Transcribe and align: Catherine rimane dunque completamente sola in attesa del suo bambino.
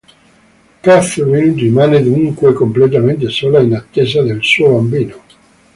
Catherine 0.81 1.53
rimane 1.55 2.01
dunque 2.01 2.53
completamente 2.53 3.29
sola 3.29 3.59
in 3.59 3.75
attesa 3.75 4.23
del 4.23 4.41
suo 4.41 4.71
bambino. 4.71 5.21